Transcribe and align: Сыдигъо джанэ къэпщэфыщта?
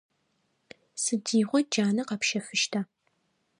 Сыдигъо 1.01 1.59
джанэ 1.69 2.03
къэпщэфыщта? 2.07 2.79